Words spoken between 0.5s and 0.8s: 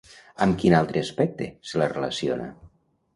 quin